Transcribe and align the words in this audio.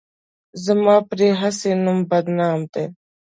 زما 0.65 0.95
پرې 1.09 1.27
هسې 1.39 1.71
نوم 1.83 1.99
بدنام 2.09 2.59
دی. 2.73 2.85